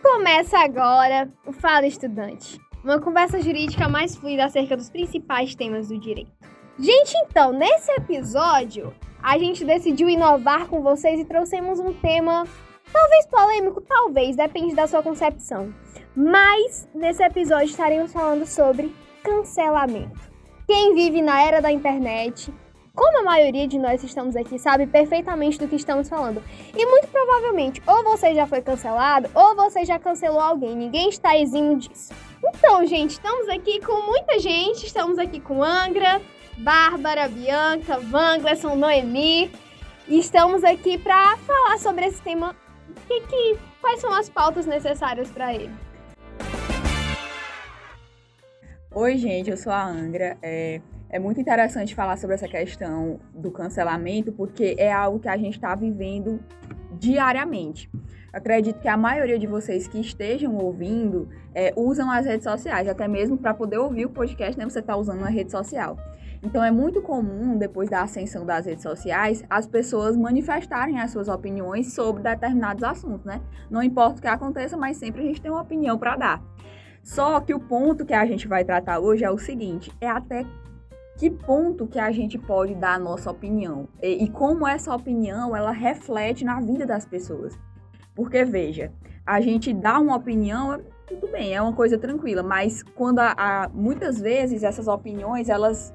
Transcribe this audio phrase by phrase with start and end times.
[0.00, 5.98] Começa agora o Fala Estudante, uma conversa jurídica mais fluida acerca dos principais temas do
[5.98, 6.30] direito.
[6.78, 12.46] Gente, então, nesse episódio, a gente decidiu inovar com vocês e trouxemos um tema
[12.92, 15.74] talvez polêmico, talvez, depende da sua concepção.
[16.14, 20.18] Mas nesse episódio estaremos falando sobre cancelamento.
[20.66, 22.52] Quem vive na era da internet,
[22.94, 26.42] como a maioria de nós estamos aqui sabe perfeitamente do que estamos falando.
[26.76, 30.76] E muito provavelmente, ou você já foi cancelado, ou você já cancelou alguém.
[30.76, 32.12] Ninguém está eximo disso.
[32.44, 34.86] Então, gente, estamos aqui com muita gente.
[34.86, 36.20] Estamos aqui com Angra,
[36.58, 39.50] Bárbara, Bianca, Vanglerson, Noemi.
[40.08, 42.56] E estamos aqui para falar sobre esse tema.
[43.08, 45.89] E que, quais são as pautas necessárias para ele?
[48.92, 50.36] Oi, gente, eu sou a Angra.
[50.42, 55.36] É, é muito interessante falar sobre essa questão do cancelamento, porque é algo que a
[55.36, 56.40] gente está vivendo
[56.98, 57.88] diariamente.
[58.32, 63.06] Acredito que a maioria de vocês que estejam ouvindo é, usam as redes sociais, até
[63.06, 64.68] mesmo para poder ouvir o podcast, né?
[64.68, 65.96] Você está usando uma rede social.
[66.42, 71.28] Então é muito comum, depois da ascensão das redes sociais, as pessoas manifestarem as suas
[71.28, 73.40] opiniões sobre determinados assuntos, né?
[73.70, 76.42] Não importa o que aconteça, mas sempre a gente tem uma opinião para dar.
[77.02, 80.44] Só que o ponto que a gente vai tratar hoje é o seguinte: é até
[81.16, 85.54] que ponto que a gente pode dar a nossa opinião e, e como essa opinião
[85.54, 87.58] ela reflete na vida das pessoas.
[88.14, 88.92] Porque veja,
[89.26, 93.68] a gente dá uma opinião, tudo bem, é uma coisa tranquila, mas quando a, a
[93.68, 95.94] muitas vezes essas opiniões elas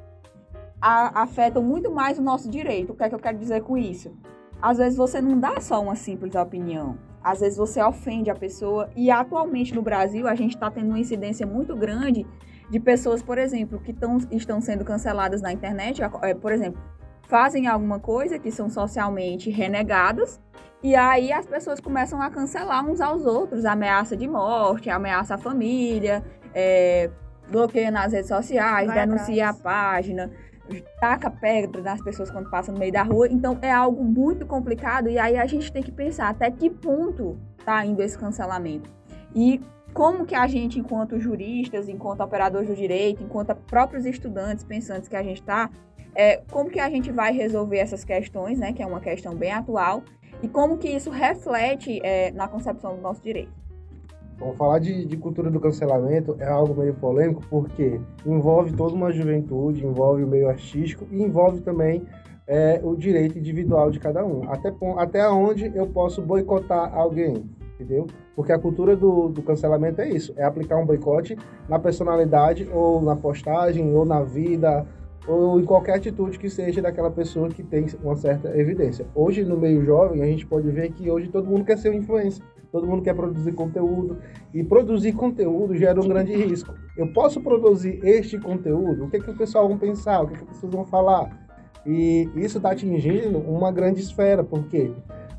[0.79, 2.93] a, afetam muito mais o nosso direito.
[2.93, 4.15] O que é que eu quero dizer com isso?
[4.61, 6.97] Às vezes você não dá só uma simples opinião.
[7.25, 8.87] Às vezes você ofende a pessoa.
[8.95, 12.23] E atualmente no Brasil a gente está tendo uma incidência muito grande
[12.69, 16.03] de pessoas, por exemplo, que tão, estão sendo canceladas na internet.
[16.21, 16.79] É, por exemplo,
[17.27, 20.39] fazem alguma coisa que são socialmente renegadas.
[20.83, 25.37] E aí as pessoas começam a cancelar uns aos outros, ameaça de morte, ameaça à
[25.39, 26.23] família,
[26.53, 27.09] é,
[27.49, 29.59] bloqueia nas redes sociais, Vai denuncia atrás.
[29.59, 30.31] a página
[30.99, 33.27] taca pedra nas pessoas quando passam no meio da rua.
[33.27, 37.37] Então é algo muito complicado e aí a gente tem que pensar até que ponto
[37.57, 38.89] está indo esse cancelamento.
[39.33, 39.61] E
[39.93, 45.15] como que a gente, enquanto juristas, enquanto operadores do direito, enquanto próprios estudantes pensantes que
[45.15, 45.69] a gente está,
[46.13, 49.51] é, como que a gente vai resolver essas questões, né, que é uma questão bem
[49.51, 50.03] atual,
[50.41, 53.64] e como que isso reflete é, na concepção do nosso direito.
[54.37, 59.11] Vamos falar de, de, cultura do cancelamento é algo meio polêmico porque envolve toda uma
[59.11, 62.03] juventude, envolve o meio artístico e envolve também
[62.45, 64.49] é, o direito individual de cada um.
[64.49, 68.07] Até, até onde eu posso boicotar alguém, entendeu?
[68.35, 71.37] Porque a cultura do, do cancelamento é isso, é aplicar um boicote
[71.69, 74.85] na personalidade ou na postagem ou na vida
[75.27, 79.07] ou em qualquer atitude que seja daquela pessoa que tem uma certa evidência.
[79.15, 81.93] Hoje, no meio jovem, a gente pode ver que hoje todo mundo quer ser um
[81.93, 82.43] influencer
[82.75, 84.17] todo mundo quer produzir conteúdo
[84.53, 86.73] e produzir conteúdo gera um grande risco.
[86.97, 89.05] Eu posso produzir este conteúdo?
[89.05, 90.21] O que, é que o pessoal vão pensar?
[90.21, 91.47] O que, é que as pessoas vão falar?
[91.85, 94.91] E isso está atingindo uma grande esfera, porque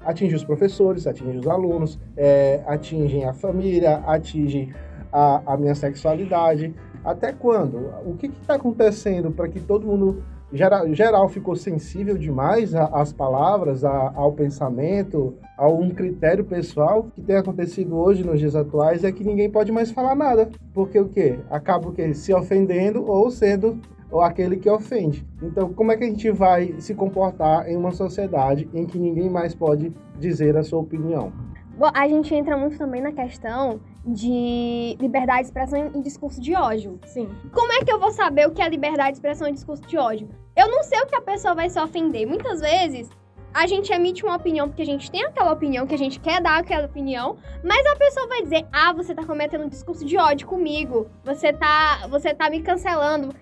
[0.02, 4.72] atinge os professores, atinge os alunos, é, a família, atinge
[5.12, 6.74] a, a minha sexualidade.
[7.06, 7.92] Até quando?
[8.04, 13.84] O que está acontecendo para que todo mundo geral, geral ficou sensível demais às palavras,
[13.84, 19.22] ao pensamento, a um critério pessoal que tem acontecido hoje nos dias atuais é que
[19.22, 21.38] ninguém pode mais falar nada, porque o quê?
[21.48, 22.12] Acaba o quê?
[22.12, 23.80] Se ofendendo ou sendo
[24.10, 25.24] ou aquele que ofende.
[25.40, 29.30] Então, como é que a gente vai se comportar em uma sociedade em que ninguém
[29.30, 31.32] mais pode dizer a sua opinião?
[31.78, 36.54] Bom, a gente entra muito também na questão de liberdade de expressão e discurso de
[36.54, 37.00] ódio.
[37.06, 37.28] Sim.
[37.52, 39.98] Como é que eu vou saber o que é liberdade de expressão e discurso de
[39.98, 40.28] ódio?
[40.54, 42.26] Eu não sei o que a pessoa vai se ofender.
[42.26, 43.10] Muitas vezes
[43.52, 46.40] a gente emite uma opinião porque a gente tem aquela opinião, que a gente quer
[46.40, 50.16] dar aquela opinião, mas a pessoa vai dizer: "Ah, você tá cometendo um discurso de
[50.16, 51.10] ódio comigo.
[51.24, 53.34] Você tá, você tá me cancelando".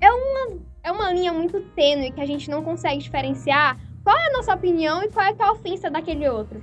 [0.00, 4.26] É uma é uma linha muito tênue que a gente não consegue diferenciar qual é
[4.28, 6.60] a nossa opinião e qual é a ofensa daquele outro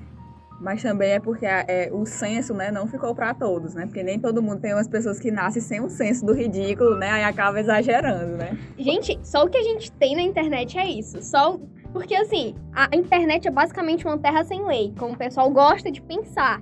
[0.60, 3.86] mas também é porque é, o senso, né, não ficou para todos, né?
[3.86, 7.10] Porque nem todo mundo tem umas pessoas que nascem sem o senso do ridículo, né?
[7.10, 8.58] Aí acaba exagerando, né?
[8.78, 11.22] Gente, só o que a gente tem na internet é isso.
[11.22, 11.58] Só
[11.94, 16.02] porque assim, a internet é basicamente uma terra sem lei, como o pessoal gosta de
[16.02, 16.62] pensar.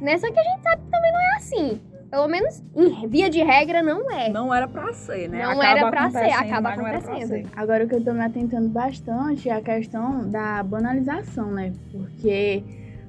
[0.00, 0.18] Né?
[0.18, 1.80] Só que a gente sabe que também não é assim.
[2.10, 4.28] Pelo menos em via de regra não é.
[4.28, 5.42] Não era para ser, né?
[5.42, 7.50] Não acaba era para ser, acaba acontecendo.
[7.56, 11.72] Agora o que eu tô me atentando bastante é a questão da banalização, né?
[11.90, 12.62] Porque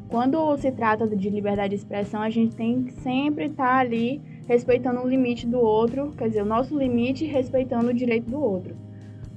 [0.09, 4.21] quando se trata de liberdade de expressão, a gente tem que sempre estar tá ali
[4.47, 8.75] respeitando o limite do outro, quer dizer, o nosso limite respeitando o direito do outro.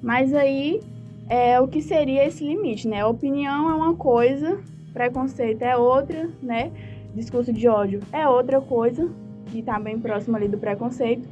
[0.01, 0.81] Mas aí,
[1.29, 3.05] é, o que seria esse limite, né?
[3.05, 4.61] Opinião é uma coisa,
[4.93, 6.71] preconceito é outra, né?
[7.15, 9.11] Discurso de ódio é outra coisa,
[9.47, 11.29] que está bem próximo ali do preconceito.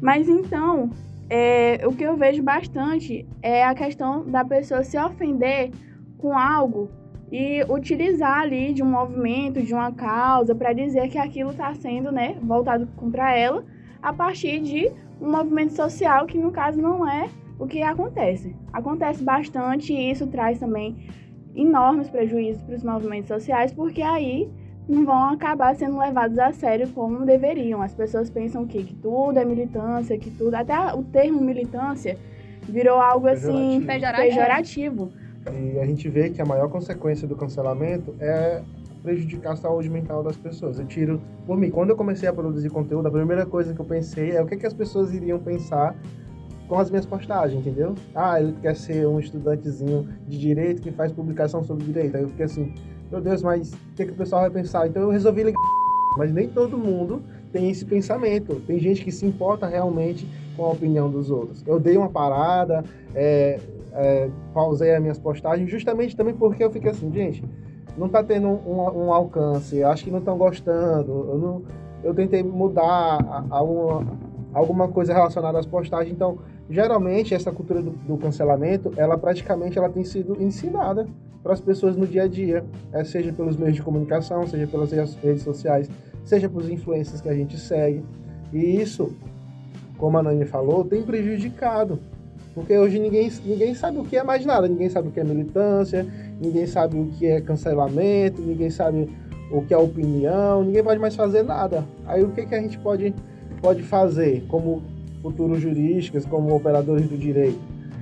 [0.00, 0.90] Mas então,
[1.28, 5.70] é, o que eu vejo bastante é a questão da pessoa se ofender
[6.16, 6.90] com algo
[7.30, 12.10] e utilizar ali de um movimento, de uma causa, para dizer que aquilo está sendo
[12.10, 13.64] né, voltado contra ela
[14.02, 14.90] a partir de
[15.20, 17.28] um movimento social que, no caso, não é
[17.58, 18.56] o que acontece.
[18.72, 20.96] Acontece bastante e isso traz também
[21.54, 24.50] enormes prejuízos para os movimentos sociais, porque aí
[24.88, 27.80] não vão acabar sendo levados a sério como deveriam.
[27.80, 30.54] As pessoas pensam que, que tudo é militância, que tudo.
[30.54, 32.18] Até o termo militância
[32.68, 34.28] virou algo assim Pejorativo.
[34.28, 35.12] pejorativo.
[35.46, 38.62] E a gente vê que a maior consequência do cancelamento é
[39.02, 40.78] prejudicar a saúde mental das pessoas.
[40.78, 41.70] Eu tiro por mim.
[41.70, 44.56] Quando eu comecei a produzir conteúdo, a primeira coisa que eu pensei é o que,
[44.56, 45.96] que as pessoas iriam pensar
[46.68, 47.94] com as minhas postagens, entendeu?
[48.14, 52.16] Ah, ele quer ser um estudantezinho de direito que faz publicação sobre direito.
[52.16, 52.74] Aí eu fiquei assim,
[53.10, 54.86] meu Deus, mas o que, que o pessoal vai pensar?
[54.86, 55.60] Então eu resolvi ligar.
[56.18, 57.22] Mas nem todo mundo
[57.52, 58.56] tem esse pensamento.
[58.66, 60.26] Tem gente que se importa realmente
[60.56, 61.62] com a opinião dos outros.
[61.64, 62.84] Eu dei uma parada,
[63.14, 63.60] é,
[63.92, 67.44] é, pausei as minhas postagens, justamente também porque eu fiquei assim, gente,
[67.96, 71.10] não tá tendo um, um alcance, acho que não estão gostando.
[71.10, 71.62] Eu, não,
[72.02, 74.06] eu tentei mudar a, a uma,
[74.52, 76.38] alguma coisa relacionada às postagens, então
[76.68, 81.06] geralmente essa cultura do, do cancelamento, ela praticamente ela tem sido ensinada
[81.42, 84.92] para as pessoas no dia a dia, é, seja pelos meios de comunicação, seja pelas
[84.92, 85.90] redes sociais,
[86.24, 88.04] seja pelos influencers que a gente segue.
[88.52, 89.14] E isso,
[89.96, 91.98] como a Nani falou, tem prejudicado.
[92.54, 95.24] Porque hoje ninguém, ninguém sabe o que é mais nada, ninguém sabe o que é
[95.24, 96.06] militância,
[96.40, 99.08] ninguém sabe o que é cancelamento, ninguém sabe
[99.52, 101.84] o que é opinião, ninguém pode mais fazer nada.
[102.06, 103.14] Aí o que, que a gente pode,
[103.60, 104.82] pode fazer como
[105.22, 107.60] futuros jurídicos, como operadores do direito?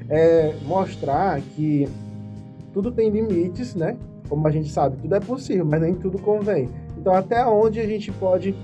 [0.09, 1.87] É mostrar que
[2.73, 3.97] tudo tem limites, né?
[4.29, 6.69] Como a gente sabe, tudo é possível, mas nem tudo convém.
[6.97, 8.55] Então, até onde a gente pode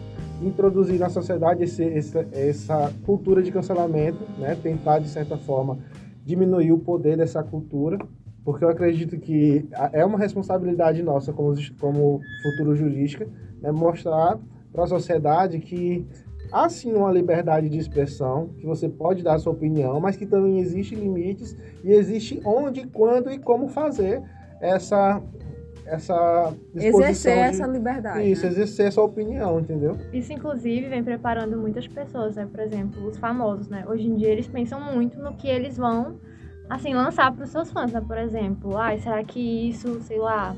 [0.42, 4.56] introduzir na sociedade esse, essa, essa cultura de cancelamento, né?
[4.60, 5.78] Tentar, de certa forma,
[6.24, 7.98] diminuir o poder dessa cultura,
[8.44, 13.26] porque eu acredito que é uma responsabilidade nossa como, como futuro jurídica,
[13.60, 13.72] né?
[13.72, 14.38] mostrar
[14.72, 16.06] para a sociedade que
[16.52, 20.26] há sim uma liberdade de expressão, que você pode dar a sua opinião, mas que
[20.26, 24.22] também existe limites e existe onde, quando e como fazer
[24.60, 25.22] essa
[25.86, 28.30] essa exercer de, essa liberdade.
[28.30, 28.48] Isso, né?
[28.48, 29.96] exercer essa opinião, entendeu?
[30.12, 32.48] Isso, inclusive, vem preparando muitas pessoas, né?
[32.50, 33.84] Por exemplo, os famosos, né?
[33.86, 36.16] Hoje em dia eles pensam muito no que eles vão,
[36.68, 38.00] assim, lançar para os seus fãs, né?
[38.00, 40.56] Por exemplo, ai, será que isso, sei lá,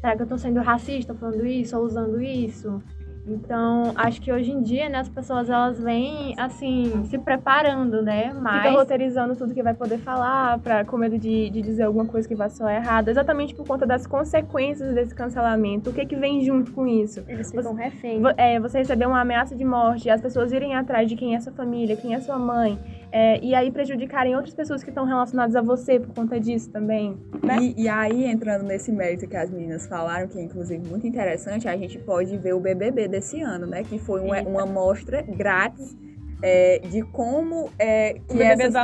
[0.00, 2.82] será que eu tô sendo racista falando isso ou usando isso?
[3.26, 8.32] Então, acho que hoje em dia, né, as pessoas elas vêm assim, se preparando, né?
[8.38, 12.04] Mas Fica roteirizando tudo que vai poder falar, pra, com medo de, de dizer alguma
[12.04, 15.90] coisa que vai soar errado, exatamente por conta das consequências desse cancelamento.
[15.90, 17.24] O que que vem junto com isso?
[17.26, 18.20] eles ficam reféns.
[18.20, 21.40] Vo- É, você receber uma ameaça de morte, as pessoas irem atrás de quem é
[21.40, 22.78] sua família, quem é sua mãe,
[23.10, 27.16] é, e aí prejudicarem outras pessoas que estão relacionadas a você por conta disso também.
[27.42, 27.56] Né?
[27.60, 31.68] E, e aí, entrando nesse mérito que as meninas falaram, que é inclusive muito interessante,
[31.68, 33.84] a gente pode ver o BBB desse ano, né?
[33.84, 35.96] Que foi uma, uma mostra grátis
[36.42, 38.74] é, de como é, que, essas,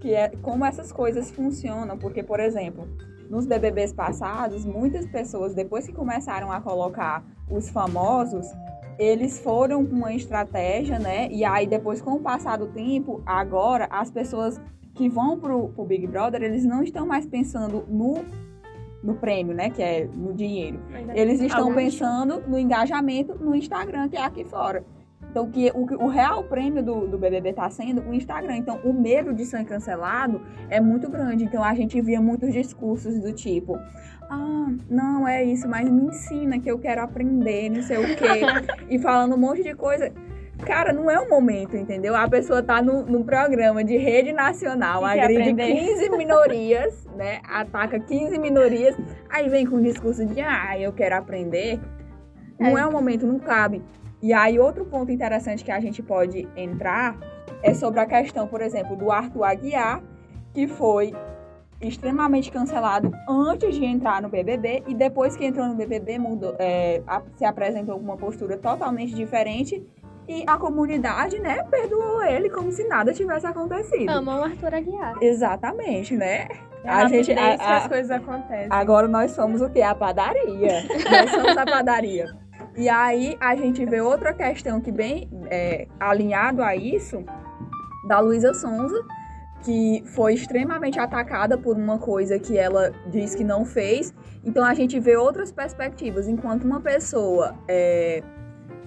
[0.00, 1.98] que é, como essas coisas funcionam.
[1.98, 2.88] Porque, por exemplo,
[3.28, 8.46] nos BBBs passados, muitas pessoas, depois que começaram a colocar os famosos,
[8.98, 11.28] eles foram com uma estratégia, né?
[11.30, 14.60] E aí, depois, com o passar do tempo, agora as pessoas
[14.94, 18.24] que vão pro, pro Big Brother, eles não estão mais pensando no,
[19.02, 19.70] no prêmio, né?
[19.70, 20.80] Que é no dinheiro.
[21.14, 24.84] Eles estão pensando no engajamento no Instagram, que é aqui fora.
[25.30, 28.56] Então, que o, o real prêmio do, do BBB está sendo o Instagram.
[28.56, 31.44] Então, o medo de ser cancelado é muito grande.
[31.44, 33.78] Então, a gente via muitos discursos do tipo:
[34.30, 38.42] ah, não, é isso, mas me ensina que eu quero aprender, não sei o quê.
[38.90, 40.12] e falando um monte de coisa.
[40.64, 42.14] Cara, não é o momento, entendeu?
[42.14, 45.74] A pessoa tá no, no programa de rede nacional, agride aprender.
[45.74, 47.40] 15 minorias, né?
[47.44, 48.96] Ataca 15 minorias,
[49.28, 51.80] aí vem com o discurso de, ah, eu quero aprender.
[52.58, 53.82] Não é o momento, não cabe.
[54.22, 57.18] E aí, outro ponto interessante que a gente pode entrar
[57.60, 60.00] é sobre a questão, por exemplo, do Arthur Aguiar,
[60.54, 61.12] que foi
[61.80, 67.02] extremamente cancelado antes de entrar no BBB e depois que entrou no BBB mudou, é,
[67.34, 69.84] se apresentou com uma postura totalmente diferente
[70.28, 74.08] e a comunidade, né, perdoou ele como se nada tivesse acontecido.
[74.10, 75.14] Amam o Arthur Aguiar.
[75.20, 76.48] Exatamente, né?
[76.84, 78.68] É A gente, rapidez a- que as a- coisas acontecem.
[78.70, 79.82] agora nós somos o quê?
[79.82, 80.82] A padaria.
[81.10, 82.26] nós somos a padaria.
[82.76, 87.24] E aí a gente vê outra questão que bem é, alinhado a isso,
[88.08, 89.00] da Luísa Sonza,
[89.62, 94.12] que foi extremamente atacada por uma coisa que ela diz que não fez.
[94.44, 96.26] Então a gente vê outras perspectivas.
[96.26, 98.22] Enquanto uma pessoa é,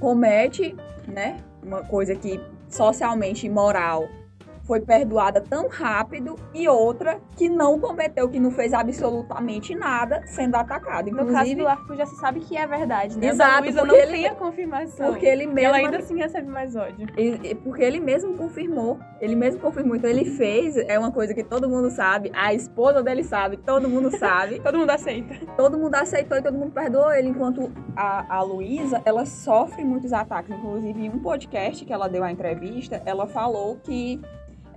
[0.02, 0.76] comete,
[1.08, 4.08] né, uma coisa que socialmente imoral
[4.66, 10.56] foi perdoada tão rápido e outra que não cometeu, que não fez absolutamente nada, sendo
[10.56, 11.10] atacada.
[11.12, 13.28] No caso do Arthur já se sabe que é verdade, né?
[13.28, 15.08] Exato, Luísa porque não ele- tem a confirmação.
[15.12, 17.08] porque ele mesmo ela ainda assim recebe mais ódio.
[17.18, 19.00] E- e- Porque ele mesmo confirmou.
[19.22, 19.96] Ele mesmo confirmou.
[19.96, 23.88] Então ele fez, é uma coisa que todo mundo sabe, a esposa dele sabe, todo
[23.90, 24.60] mundo sabe.
[24.66, 25.36] Todo mundo aceita.
[25.56, 27.30] todo mundo aceitou e todo mundo perdoou ele.
[27.30, 30.54] Enquanto a, a Luísa, ela sofre muitos ataques.
[30.56, 34.22] Inclusive, em um podcast que ela deu a entrevista, ela falou que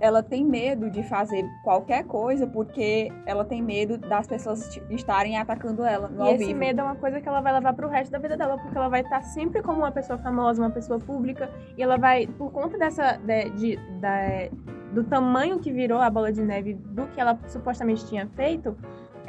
[0.01, 5.83] ela tem medo de fazer qualquer coisa porque ela tem medo das pessoas estarem atacando
[5.83, 6.59] ela no E ao esse vivo.
[6.59, 8.89] medo é uma coisa que ela vai levar pro resto da vida dela, porque ela
[8.89, 12.77] vai estar sempre como uma pessoa famosa, uma pessoa pública, e ela vai, por conta
[12.77, 14.49] dessa, de, de- da-
[14.93, 18.75] do tamanho que virou a bola de neve do que ela supostamente tinha feito,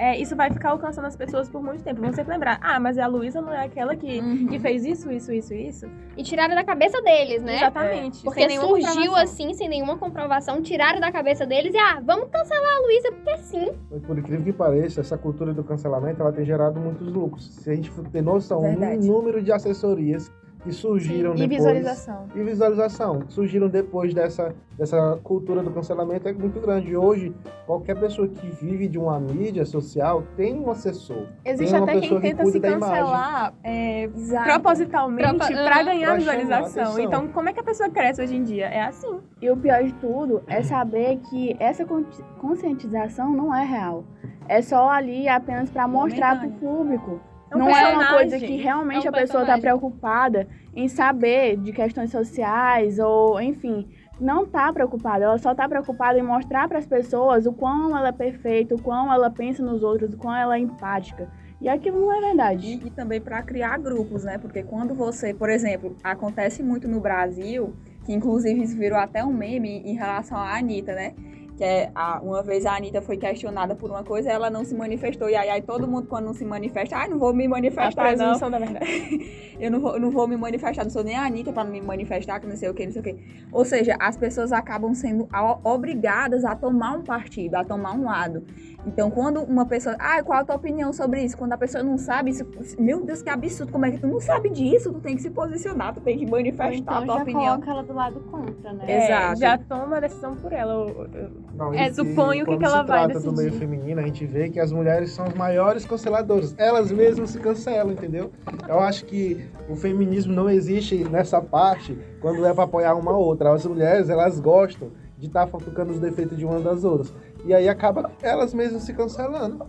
[0.00, 2.00] é, isso vai ficar alcançando as pessoas por muito tempo.
[2.00, 4.46] Vão sempre lembrar, ah, mas a Luísa não é aquela que, Uhum.
[4.46, 5.86] que fez isso, isso, isso, isso.
[6.16, 7.56] E tiraram da cabeça deles, né?
[7.56, 8.22] Exatamente.
[8.24, 12.30] Porque sem nenhuma surgiu assim, sem nenhuma comprovação, tiraram da cabeça deles e, ah, vamos
[12.30, 13.68] cancelar a Luísa, porque sim.
[14.06, 17.54] Por incrível que pareça, essa cultura do cancelamento ela tem gerado muitos lucros.
[17.56, 19.06] Se a gente for ter noção, Verdade.
[19.06, 21.48] o número de assessorias que surgiram E depois...
[21.58, 22.26] visualização.
[22.34, 26.96] E visualização, que surgiram depois dessa, dessa cultura do cancelamento é muito grande.
[26.96, 27.34] Hoje,
[27.66, 31.26] qualquer pessoa que vive de uma mídia social tem um assessor.
[31.44, 34.08] Existe Tem uma até quem pessoa que tenta cuida se cancelar é,
[34.44, 35.82] propositalmente Propa- pra ah.
[35.82, 36.98] ganhar Pra visualização.
[36.98, 38.66] Então, como é que a pessoa cresce hoje em dia?
[38.66, 39.18] É assim.
[39.40, 42.04] E o pior de tudo é saber que essa con-
[42.38, 44.04] conscientização não é real.
[44.48, 47.20] É só ali apenas para mostrar para o público.
[47.50, 48.14] É um não é uma personagem.
[48.30, 49.60] coisa que realmente É um a pessoa está personagem.
[49.62, 53.88] preocupada em saber de questões sociais ou, enfim,
[54.20, 55.24] não está preocupada.
[55.24, 58.80] Ela só está preocupada em mostrar para as pessoas o quão ela é perfeita, o
[58.82, 61.28] quão ela pensa nos outros, o quão ela é empática.
[61.60, 62.66] E aquilo não é verdade.
[62.66, 64.38] E, e também para criar grupos, né?
[64.38, 69.32] Porque quando você, por exemplo, acontece muito no Brasil, que inclusive isso virou até um
[69.32, 71.12] meme em relação à Anitta, né?
[71.60, 74.74] Que é, a- uma vez a Anitta foi questionada por uma coisa, ela não se
[74.74, 75.28] manifestou.
[75.28, 78.02] E aí, aí todo mundo, quando não se manifesta, ai, não vou me A manifestar,
[78.12, 78.16] não.
[78.16, 78.80] presunção da verdade.
[79.60, 82.40] Eu não vou, não vou me manifestar, não sou nem a Anitta pra me manifestar,
[82.40, 83.18] que não sei o que, não sei o que.
[83.52, 88.04] Ou seja, as pessoas acabam sendo a- obrigadas a tomar um partido, a tomar um
[88.04, 88.42] lado.
[88.86, 89.94] Então, quando uma pessoa.
[89.98, 91.36] Ah, qual a tua opinião sobre isso?
[91.36, 92.46] Quando a pessoa não sabe isso.
[92.78, 93.70] Meu Deus, que absurdo.
[93.70, 94.90] Como é que tu não sabe disso?
[94.94, 97.60] Tu tem que se posicionar, tu tem que manifestar então a tua já opinião.
[97.60, 98.84] coloca ela do lado contra, né?
[98.88, 99.04] É.
[99.04, 99.32] Exato.
[99.32, 100.72] É, já toma a decisão por ela.
[100.72, 103.58] Eu- eu- Não, É, suponho que que ela se vai trata do meio decidir.
[103.58, 106.54] feminino, a gente vê que as mulheres são as maiores canceladoras.
[106.56, 108.30] Elas mesmas se cancelam, entendeu?
[108.68, 113.52] Eu acho que o feminismo não existe nessa parte quando é para apoiar uma outra.
[113.52, 114.88] As mulheres, elas gostam
[115.18, 117.12] de estar focando os defeitos de uma das outras.
[117.44, 119.66] E aí acaba elas mesmas se cancelando.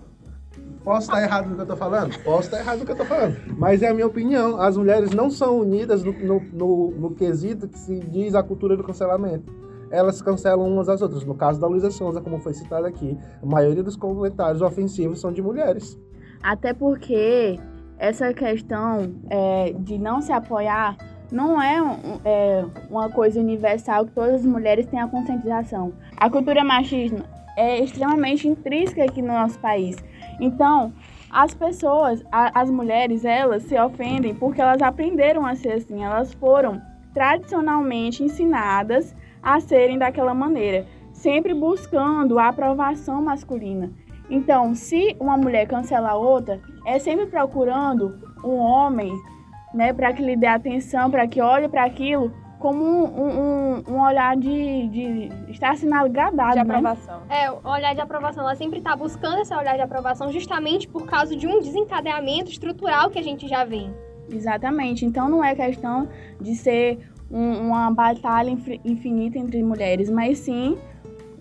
[0.83, 2.17] Posso estar errado no que eu tô falando?
[2.23, 3.37] Posso estar errado no que eu tô falando.
[3.57, 4.59] Mas é a minha opinião.
[4.59, 8.75] As mulheres não são unidas no, no, no, no quesito que se diz a cultura
[8.75, 9.53] do cancelamento.
[9.91, 11.25] Elas cancelam umas às outras.
[11.25, 15.31] No caso da Luísa Sonza, como foi citado aqui, a maioria dos comentários ofensivos são
[15.31, 15.99] de mulheres.
[16.41, 17.59] Até porque
[17.97, 20.95] essa questão é, de não se apoiar
[21.31, 21.77] não é,
[22.25, 25.93] é uma coisa universal que todas as mulheres têm a conscientização.
[26.17, 27.23] A cultura machista
[27.57, 29.95] é extremamente intrínseca aqui no nosso país.
[30.39, 30.91] Então,
[31.29, 36.03] as pessoas, a- as mulheres, elas se ofendem porque elas aprenderam a ser assim.
[36.03, 36.81] Elas foram
[37.13, 43.91] tradicionalmente ensinadas a serem daquela maneira, sempre buscando a aprovação masculina.
[44.29, 49.13] Então, se uma mulher cancela a outra, é sempre procurando um homem,
[49.73, 52.31] né, para que lhe dê atenção, para que olhe para aquilo
[52.61, 56.61] como um, um, um olhar de, de estar sendo agradado, de né?
[56.61, 57.21] aprovação.
[57.27, 61.07] É, o olhar de aprovação, ela sempre tá buscando esse olhar de aprovação justamente por
[61.07, 63.91] causa de um desencadeamento estrutural que a gente já vem.
[64.29, 65.05] Exatamente.
[65.05, 66.07] Então não é questão
[66.39, 66.99] de ser
[67.31, 70.77] um- uma batalha infi- infinita entre mulheres, mas sim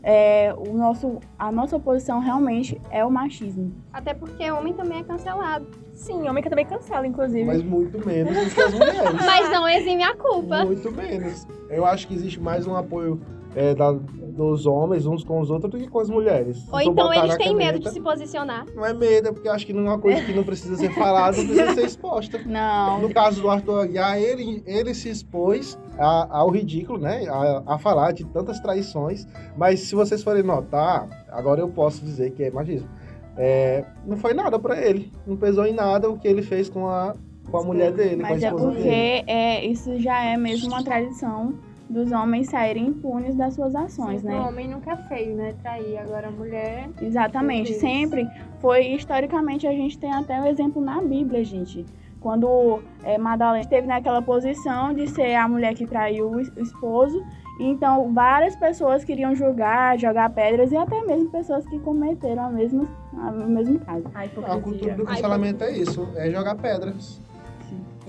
[0.03, 3.71] é, o nosso, a nossa oposição realmente é o machismo.
[3.93, 5.67] Até porque homem também é cancelado.
[5.93, 7.45] Sim, homem que também cancela, inclusive.
[7.45, 9.13] Mas muito menos do que as mulheres.
[9.27, 10.65] Mas não exime a culpa.
[10.65, 11.47] Muito menos.
[11.69, 13.21] Eu acho que existe mais um apoio
[13.55, 13.99] é, da-
[14.41, 16.67] dos homens uns com os outros do que com as mulheres.
[16.73, 18.65] Ou então botar eles têm medo de se posicionar.
[18.75, 20.77] Não é medo, é porque eu acho que não é uma coisa que não precisa
[20.77, 22.39] ser falada, não precisa ser exposta.
[22.47, 27.27] Não, No caso do Arthur Aguiar, ele, ele se expôs a- ao ridículo, né?
[27.29, 29.27] A, a falar de tantas traições.
[29.59, 32.89] Mas se vocês forem notar, agora eu posso dizer que é machismo.
[33.37, 35.13] É, não foi nada pra ele.
[35.27, 37.15] Não pesou em nada o que ele fez com a
[37.51, 39.25] com a mulher dele, Mas é porque dele.
[39.27, 41.55] é, isso já é mesmo uma tradição
[41.91, 44.41] dos homens saírem impunes das suas ações, O né?
[44.41, 45.55] homem nunca feio, né?
[45.61, 45.99] Trair.
[45.99, 46.89] Agora a mulher.
[47.03, 48.27] Exatamente, sempre
[48.61, 51.85] foi historicamente a gente tem até o exemplo na Bíblia, gente.
[52.21, 56.61] Quando é, Madalena esteve naquela posição de ser a mulher que traiu o es- o
[56.61, 57.25] esposo,
[57.59, 62.87] então várias pessoas queriam julgar, jogar pedras e até mesmo pessoas que cometeram a mesma,
[63.17, 64.05] a- o mesmo caso.
[64.15, 64.23] A
[64.55, 67.23] A cultura do cancelamento é isso, é jogar pedras.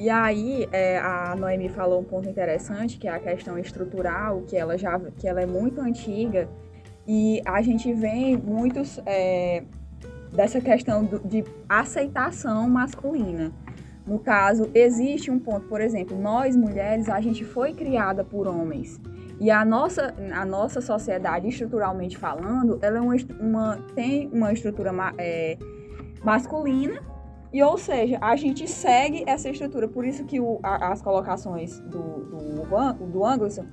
[0.02, 4.58] E aí, é, a Noemi falou um ponto interessante, que é a questão estrutural, que
[4.58, 6.50] ela já que ela é muito antiga,
[7.08, 9.62] e a gente vê muitos é,
[10.34, 13.52] dessa questão do- de aceitação masculina.
[14.04, 19.00] No caso, existe um ponto, por exemplo, nós mulheres, a gente foi criada por homens.
[19.40, 24.92] E a nossa, a nossa sociedade, estruturalmente falando, ela é uma, uma- tem uma estrutura
[25.20, 25.60] é,
[26.24, 27.11] masculina
[27.54, 29.88] e, ou seja, a gente segue essa estrutura.
[29.88, 33.66] Por isso que o- a- as colocações do, do, do Angleson,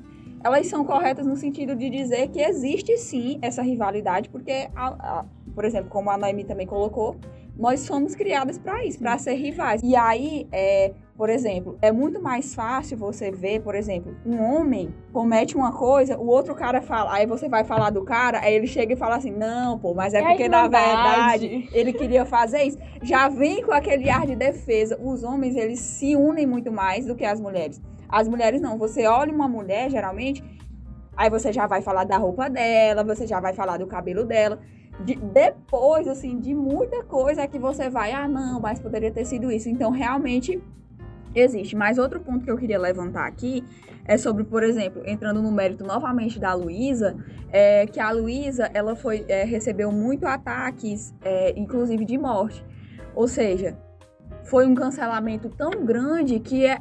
[0.42, 5.24] elas são corretas no sentido de dizer que existe sim essa rivalidade, porque, a- a-
[5.54, 7.16] por exemplo, como a Noemi também colocou,
[7.56, 9.82] nós somos criadas para isso, para ser rivais.
[9.82, 14.94] E aí, é, por exemplo, é muito mais fácil você ver, por exemplo, um homem
[15.12, 18.68] comete uma coisa, o outro cara fala, aí você vai falar do cara, aí ele
[18.68, 22.24] chega e fala assim, não, pô, mas é É porque na irmandade." verdade ele queria
[22.24, 22.78] fazer isso.
[23.02, 24.96] Já vem com aquele ar de defesa.
[25.02, 27.82] Os homens, eles se unem muito mais do que as mulheres.
[28.08, 28.78] As mulheres não.
[28.78, 30.40] Você olha uma mulher, geralmente,
[31.16, 34.60] aí você já vai falar da roupa dela, você já vai falar do cabelo dela.
[35.00, 39.24] De- depois, assim, de muita coisa é que você vai, ah, não, mas poderia ter
[39.24, 39.68] sido isso.
[39.68, 40.62] Então, realmente
[41.38, 41.76] existe.
[41.76, 43.64] Mas outro ponto que eu queria levantar aqui
[44.04, 47.16] é sobre, por exemplo, entrando no mérito novamente da Luísa,
[47.50, 52.64] é que a Luísa, ela foi, é, recebeu muito ataques, é, inclusive de morte.
[53.14, 53.76] Ou seja,
[54.44, 56.78] foi um cancelamento tão grande que é,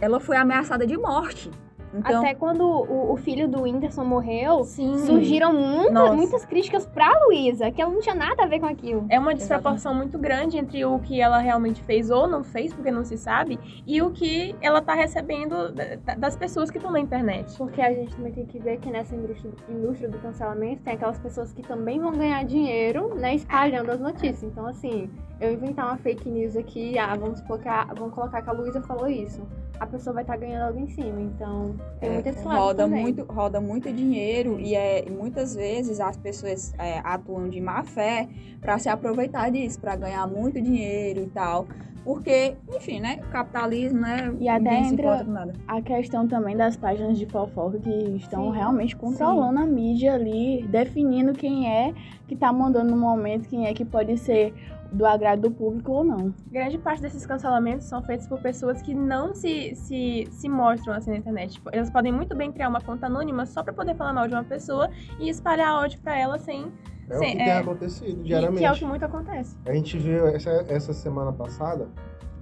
[0.00, 1.50] ela foi ameaçada de morte.
[1.96, 4.98] Então, Até quando o, o filho do Whindersson morreu, Sim.
[4.98, 6.14] surgiram muita- Nossa.
[6.14, 9.06] muitas críticas pra Luísa, que ela não tinha nada a ver com aquilo.
[9.08, 12.90] É uma desproporção muito grande entre o que ela realmente fez ou não fez, porque
[12.90, 16.90] não se sabe, e o que ela tá recebendo da- da- das pessoas que estão
[16.90, 17.56] na internet.
[17.56, 21.18] Porque a gente também tem que ver que nessa indústria, indústria do cancelamento tem aquelas
[21.18, 24.42] pessoas que também vão ganhar dinheiro, né, espalhando as notícias.
[24.42, 25.08] Então, assim,
[25.40, 29.06] eu inventar uma fake news aqui, ah, vamos colocar, vamos colocar que a Luísa falou
[29.08, 29.42] isso.
[29.80, 31.20] A pessoa vai estar ganhando algo em cima.
[31.20, 33.02] Então, tem muito esse lado É, roda também.
[33.02, 38.28] muito roda muito dinheiro e é, muitas vezes as pessoas é, atuam de má fé
[38.60, 41.66] para se aproveitar disso, para ganhar muito dinheiro e tal.
[42.04, 43.18] Porque, enfim, né?
[43.26, 44.34] O capitalismo, né?
[44.38, 45.52] E até entra- importa com nada.
[45.66, 51.32] A questão também das páginas de fofoca que estão realmente controlando a mídia ali, definindo
[51.32, 51.94] quem é
[52.28, 54.52] que tá mandando no momento, quem é que pode ser
[54.94, 56.32] do agrado do público ou não.
[56.50, 61.10] Grande parte desses cancelamentos são feitos por pessoas que não se, se, se mostram assim
[61.10, 61.54] na internet.
[61.54, 64.34] Tipo, elas podem muito bem criar uma conta anônima só pra poder falar mal de
[64.34, 66.72] uma pessoa e espalhar ódio pra ela sem.
[67.10, 67.44] É Sim, o que é.
[67.44, 68.60] tem acontecido diariamente.
[68.60, 69.56] que é o que muito acontece.
[69.66, 71.88] A gente viu essa, essa semana passada,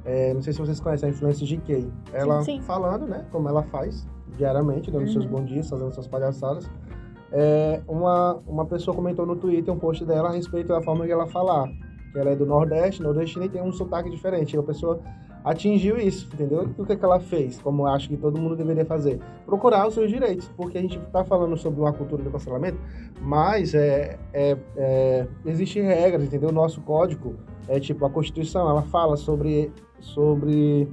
[0.04, 1.90] é, não sei se vocês conhecem a influência de Kay.
[2.12, 2.62] Ela Sim, sim.
[2.62, 5.30] falando, né, como ela faz diariamente, dando seus Uhum.
[5.32, 6.70] bons dias, fazendo suas palhaçadas.
[7.32, 11.12] É, uma, uma pessoa comentou no Twitter um post dela a respeito da forma que
[11.12, 11.66] ela falar.
[12.12, 14.54] Que ela é do Nordeste, nordestina e tem um sotaque diferente.
[14.54, 15.00] E a pessoa
[15.44, 16.68] atingiu isso, entendeu?
[16.78, 17.60] E o que, que ela fez?
[17.60, 19.18] Como eu acho que todo mundo deveria fazer?
[19.44, 22.78] Procurar os seus direitos, porque a gente está falando sobre uma cultura do cancelamento,
[23.20, 26.50] mas é, é, é, existem regras, entendeu?
[26.50, 27.34] O nosso código
[27.68, 30.88] é tipo a Constituição, ela fala sobre, sobre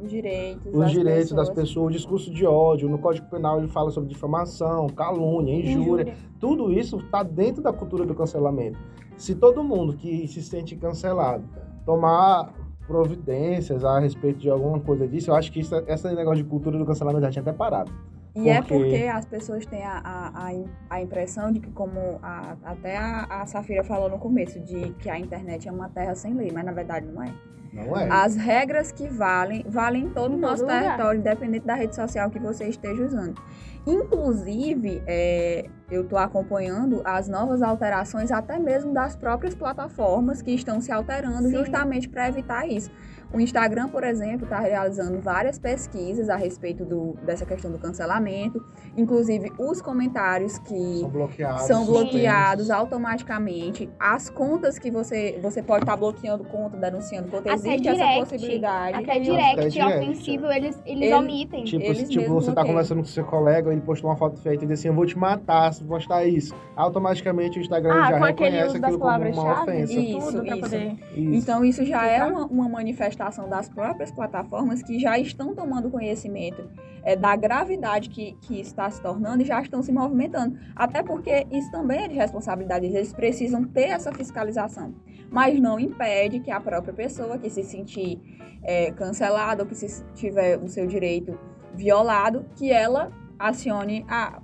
[0.00, 1.68] Os direitos, os das direitos das pessoas.
[1.68, 2.88] pessoas, o discurso de ódio.
[2.88, 6.14] No Código Penal ele fala sobre difamação, calúnia, injúria.
[6.38, 8.78] Tudo isso está dentro da cultura do cancelamento.
[9.16, 11.44] Se todo mundo que se sente cancelado
[11.84, 12.52] tomar
[12.86, 16.78] providências a respeito de alguma coisa disso, eu acho que isso, esse negócio de cultura
[16.78, 17.90] do cancelamento já tinha até parado.
[18.34, 20.50] E é Porque- porque as pessoas têm a, a, a,
[20.90, 25.08] a impressão de que, como a- até a, a Safira falou no começo, de que
[25.08, 27.32] a internet é uma terra sem lei, mas na verdade não é.
[27.72, 28.08] Não é?
[28.10, 30.82] As regras que valem, valem em todo o nosso todo lugar.
[30.84, 33.40] território, independente da rede social que você esteja usando.
[33.86, 40.80] Inclusive, é, eu estou acompanhando as novas alterações, até mesmo das próprias plataformas que estão
[40.80, 41.56] se alterando, Sim.
[41.58, 42.90] justamente para evitar isso.
[43.32, 48.64] O Instagram, por exemplo, está realizando várias pesquisas a respeito do, dessa questão do cancelamento,
[48.96, 51.62] inclusive os comentários que São bloqueados.
[51.62, 53.90] são bloqueados automaticamente.
[53.98, 58.20] As contas que você você pode estar bloqueando conta, denunciando conta, Até existe essa direct.
[58.20, 58.96] possibilidade.
[58.96, 59.98] Até Até direct, direct.
[59.98, 61.64] ofensivo, eles, eles Ele- omitem.
[61.64, 62.66] Tipo, Eles tipo você tá bloqueiam.
[62.74, 65.18] conversando com seu colega, ele postou uma foto feita e diz assim, eu vou te
[65.18, 66.54] matar postar isso.
[66.74, 69.92] Automaticamente o Instagram Ah, já reconhece aquilo como uma ofensa.
[69.92, 70.60] Isso, Tudo pra isso.
[70.60, 70.96] poder.
[71.14, 71.34] Isso.
[71.34, 76.68] Então, isso já é uma, uma manifestação das próprias plataformas que já estão tomando conhecimento
[77.02, 80.58] é, da gravidade que, que está se tornando e já estão se movimentando.
[80.74, 84.94] Até porque isso também é de responsabilidade eles precisam ter essa fiscalização.
[85.30, 88.20] Mas não impede que a própria pessoa que se sentir
[88.62, 91.38] é, cancelada ou que se tiver o seu direito
[91.74, 94.40] violado, que ela acione a,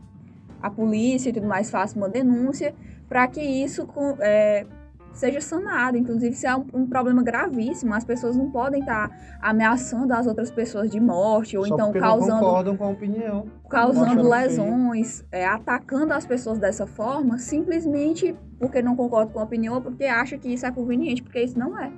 [0.60, 2.74] a polícia e tudo mais, faça uma denúncia
[3.08, 3.86] para que isso
[4.20, 4.66] é,
[5.12, 5.96] seja sanado.
[5.96, 7.94] Inclusive, isso é um, um problema gravíssimo.
[7.94, 12.40] As pessoas não podem estar ameaçando as outras pessoas de morte ou Só então causando,
[12.40, 13.46] concordam com a opinião.
[13.68, 19.74] causando lesões, é, atacando as pessoas dessa forma, simplesmente porque não concorda com a opinião
[19.74, 21.92] ou porque acha que isso é conveniente, porque isso não é.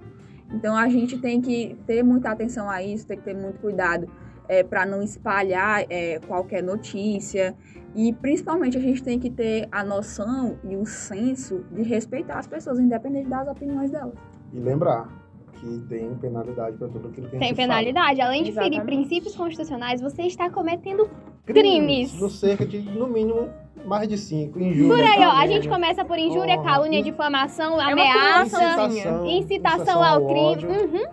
[0.53, 4.09] Então a gente tem que ter muita atenção a isso, tem que ter muito cuidado
[4.65, 7.55] para não espalhar é, qualquer notícia.
[7.95, 12.47] E principalmente a gente tem que ter a noção e o senso de respeitar as
[12.47, 14.15] pessoas, independente das opiniões delas.
[14.53, 15.09] E lembrar
[15.55, 18.21] que tem penalidade para tudo aquilo que a Tem gente penalidade.
[18.21, 18.97] Além de ferir Exatamente.
[18.97, 21.35] princípios constitucionais, você está cometendo fala.
[21.47, 22.19] Crimes.
[22.21, 23.49] No cerca de, no mínimo,
[23.87, 24.59] mais de cinco.
[24.59, 25.31] Injúria, Por aí, ó.
[25.31, 30.41] A gente começa por injúria, Porra, calúnia, in- difamação, uma ameaça, incitação, incitação ao crime.
[30.41, 30.69] ódio.
[30.71, 31.05] Uhum.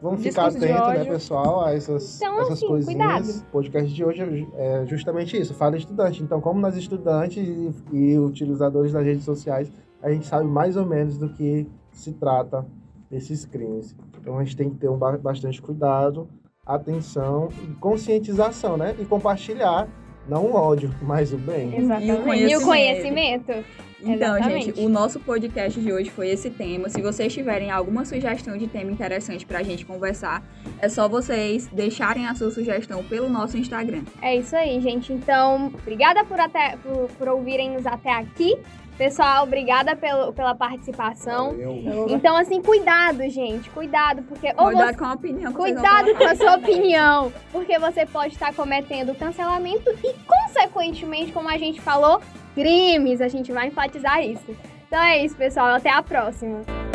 [0.00, 3.26] Vamos ficar Discurso atentos, né, pessoal, a essas, Então, essas assim, coisinhas.
[3.26, 3.46] cuidado.
[3.48, 6.22] O podcast de hoje é justamente isso, fala estudante.
[6.22, 10.86] Então, como nós estudantes e, e utilizadores das redes sociais, a gente sabe mais ou
[10.86, 12.64] menos do que se trata
[13.10, 13.96] esses crimes.
[14.20, 16.28] Então, a gente tem que ter um ba- bastante cuidado,
[16.64, 18.94] atenção e conscientização, né?
[19.00, 19.88] E compartilhar,
[20.28, 21.76] não o ódio, mas o bem.
[21.76, 22.06] Exatamente.
[22.06, 22.64] E o E o Conhecimento.
[22.66, 23.64] conhecimento.
[24.00, 24.66] Então, Exatamente.
[24.66, 26.88] gente, o nosso podcast de hoje foi esse tema.
[26.88, 30.40] Se vocês tiverem alguma sugestão de tema interessante pra gente conversar,
[30.80, 34.02] é só vocês deixarem a sua sugestão pelo nosso Instagram.
[34.22, 35.12] É isso aí, gente.
[35.12, 38.56] Então, obrigada por, até, por, por ouvirem-nos até aqui.
[38.98, 41.52] Pessoal, obrigada pelo, pela participação.
[41.52, 42.06] Valeu.
[42.08, 43.70] Então, assim, cuidado, gente.
[43.70, 45.52] Cuidado, porque ou Cuidado você com a opinião.
[45.52, 51.56] Cuidado com a sua opinião, porque você pode estar cometendo cancelamento e, consequentemente, como a
[51.56, 52.20] gente falou,
[52.56, 53.20] crimes.
[53.20, 54.56] A gente vai enfatizar isso.
[54.88, 55.76] Então é isso, pessoal.
[55.76, 56.87] Até a próxima.